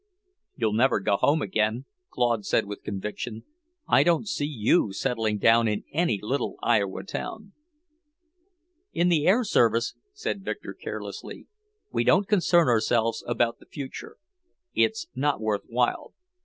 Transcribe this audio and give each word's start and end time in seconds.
"You'll 0.55 0.73
never 0.73 0.99
go 0.99 1.15
home 1.15 1.43
again," 1.43 1.85
Claude 2.09 2.43
said 2.43 2.65
with 2.65 2.81
conviction. 2.81 3.43
"I 3.87 4.01
don't 4.01 4.27
see 4.27 4.47
you 4.47 4.93
settling 4.93 5.37
down 5.37 5.67
in 5.67 5.83
any 5.93 6.19
little 6.19 6.57
Iowa 6.63 7.03
town." 7.03 7.53
"In 8.93 9.09
the 9.09 9.27
air 9.27 9.43
service," 9.43 9.93
said 10.11 10.43
Victor 10.43 10.73
carelessly, 10.73 11.45
"we 11.91 12.03
don't 12.03 12.27
concern 12.27 12.67
ourselves 12.67 13.23
about 13.27 13.59
the 13.59 13.67
future. 13.67 14.17
It's 14.73 15.05
not 15.13 15.39
worth 15.39 15.65
while." 15.67 16.15